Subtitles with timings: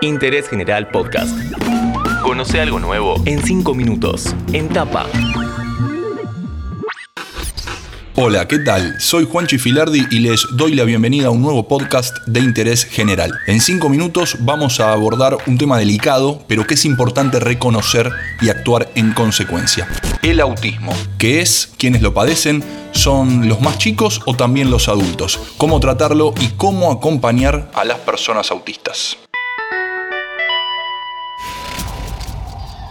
[0.00, 1.36] Interés General Podcast.
[2.22, 5.06] Conoce algo nuevo en 5 minutos, en tapa.
[8.20, 9.00] Hola, ¿qué tal?
[9.00, 13.30] Soy Juanchi Filardi y les doy la bienvenida a un nuevo podcast de interés general.
[13.46, 18.10] En cinco minutos vamos a abordar un tema delicado, pero que es importante reconocer
[18.40, 19.86] y actuar en consecuencia.
[20.20, 25.38] El autismo, que es quienes lo padecen, son los más chicos o también los adultos.
[25.56, 29.16] Cómo tratarlo y cómo acompañar a las personas autistas.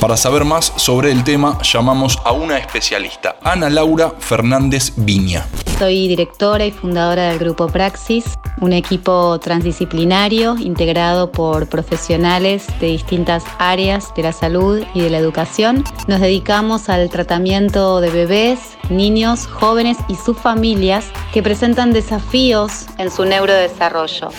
[0.00, 5.46] Para saber más sobre el tema, llamamos a una especialista, Ana Laura Fernández Viña.
[5.78, 8.24] Soy directora y fundadora del grupo Praxis,
[8.62, 15.18] un equipo transdisciplinario integrado por profesionales de distintas áreas de la salud y de la
[15.18, 15.84] educación.
[16.08, 23.10] Nos dedicamos al tratamiento de bebés, niños, jóvenes y sus familias que presentan desafíos en
[23.10, 24.30] su neurodesarrollo.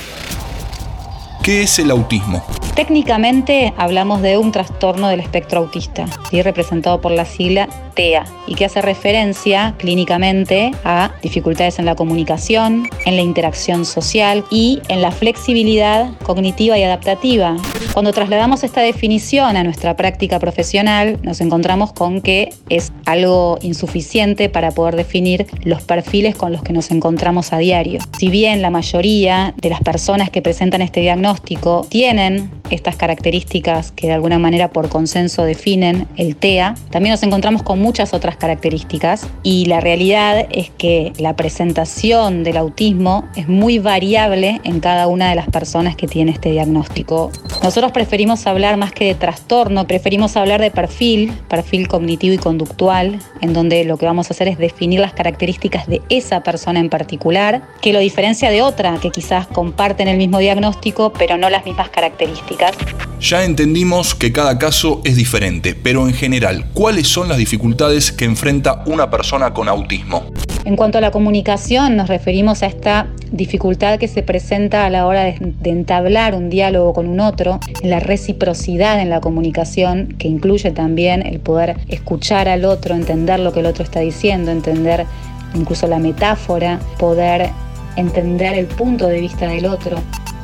[1.44, 2.46] ¿Qué es el autismo?
[2.76, 8.66] Técnicamente hablamos de un trastorno del espectro autista, representado por la sigla TEA, y que
[8.66, 15.10] hace referencia clínicamente a dificultades en la comunicación, en la interacción social y en la
[15.10, 17.58] flexibilidad cognitiva y adaptativa.
[17.94, 24.48] Cuando trasladamos esta definición a nuestra práctica profesional, nos encontramos con que es algo insuficiente
[24.48, 28.00] para poder definir los perfiles con los que nos encontramos a diario.
[28.18, 34.08] Si bien la mayoría de las personas que presentan este diagnóstico tienen estas características que
[34.08, 39.28] de alguna manera por consenso definen el TEA, también nos encontramos con muchas otras características
[39.44, 45.30] y la realidad es que la presentación del autismo es muy variable en cada una
[45.30, 47.32] de las personas que tiene este diagnóstico.
[47.64, 53.20] Nosotros preferimos hablar más que de trastorno, preferimos hablar de perfil, perfil cognitivo y conductual,
[53.40, 56.90] en donde lo que vamos a hacer es definir las características de esa persona en
[56.90, 61.64] particular, que lo diferencia de otra que quizás comparten el mismo diagnóstico pero no las
[61.64, 62.72] mismas características.
[63.20, 68.26] Ya entendimos que cada caso es diferente, pero en general, ¿cuáles son las dificultades que
[68.26, 70.26] enfrenta una persona con autismo?
[70.64, 75.08] En cuanto a la comunicación, nos referimos a esta dificultad que se presenta a la
[75.08, 80.70] hora de, entablar un diálogo con un otro, la reciprocidad en la comunicación, que incluye
[80.70, 85.08] también el poder escuchar al otro, entender lo que el otro está diciendo, entender
[85.56, 87.50] incluso la metáfora, poder
[87.96, 89.98] entender el punto de vista del otro,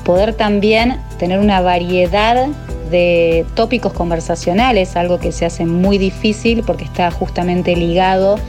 [0.04, 2.48] poder también tener una variedad
[2.90, 8.40] de tópicos conversacionales, algo que se hace muy difícil porque está justamente ligado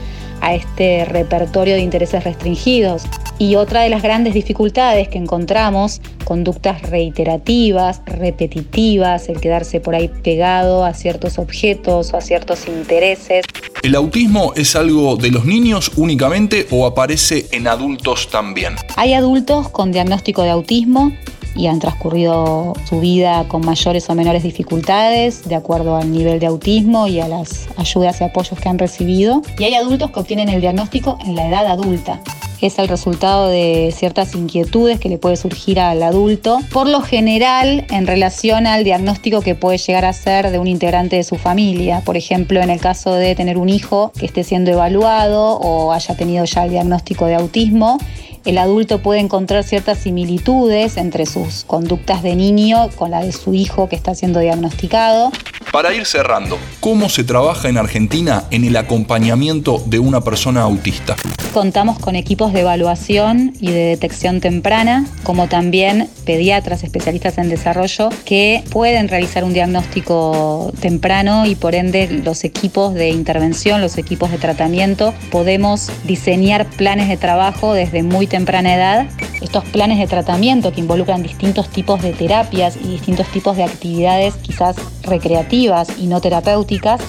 [0.41, 3.03] a este repertorio de intereses restringidos.
[3.37, 10.09] Y otra de las grandes dificultades que encontramos, conductas reiterativas, repetitivas, el quedarse por ahí
[10.09, 13.45] pegado a ciertos objetos o a ciertos intereses.
[13.81, 18.75] ¿El autismo es algo de los niños únicamente o aparece en adultos también?
[18.97, 21.13] Hay adultos con diagnóstico de autismo
[21.59, 26.45] y han transcurrido su vida con mayores o menores dificultades de acuerdo al nivel de
[26.45, 29.41] autismo y a las ayudas y apoyos que han recibido.
[29.57, 32.21] Y hay adultos que obtienen el diagnóstico en la edad adulta.
[32.61, 37.85] Es el resultado de ciertas inquietudes que le puede surgir al adulto, por lo general
[37.89, 42.01] en relación al diagnóstico que puede llegar a ser de un integrante de su familia.
[42.05, 46.15] Por ejemplo, en el caso de tener un hijo que esté siendo evaluado o haya
[46.15, 47.97] tenido ya el diagnóstico de autismo,
[48.45, 53.53] el adulto puede encontrar ciertas similitudes entre sus conductas de niño con la de su
[53.53, 55.31] hijo que está siendo diagnosticado.
[55.71, 61.15] Para ir cerrando, ¿cómo se trabaja en Argentina en el acompañamiento de una persona autista?
[61.53, 68.09] Contamos con equipos de evaluación y de detección temprana, como también pediatras especialistas en desarrollo
[68.23, 74.29] que pueden realizar un diagnóstico temprano y por ende los equipos de intervención, los equipos
[74.31, 79.07] de tratamiento, podemos diseñar planes de trabajo desde muy temprana edad.
[79.41, 84.35] Estos planes de tratamiento que involucran distintos tipos de terapias y distintos tipos de actividades
[84.35, 86.21] quizás recreativas y no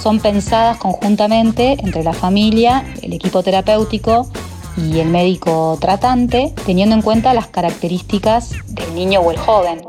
[0.00, 4.30] son pensadas conjuntamente entre la familia, el equipo terapéutico
[4.76, 9.82] y el médico tratante, teniendo en cuenta las características del niño o el joven.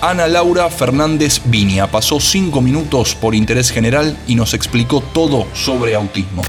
[0.00, 5.94] Ana Laura Fernández Viña pasó cinco minutos por interés general y nos explicó todo sobre
[5.94, 6.42] autismo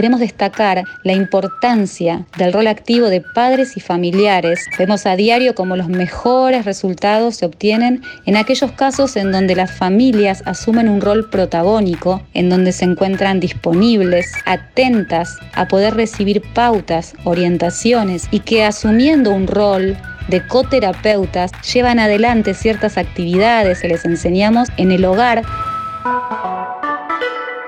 [0.00, 4.64] queremos destacar la importancia del rol activo de padres y familiares.
[4.78, 9.70] Vemos a diario cómo los mejores resultados se obtienen en aquellos casos en donde las
[9.70, 17.12] familias asumen un rol protagónico, en donde se encuentran disponibles, atentas a poder recibir pautas,
[17.24, 19.98] orientaciones y que asumiendo un rol
[20.28, 25.42] de coterapeutas llevan adelante ciertas actividades que les enseñamos en el hogar.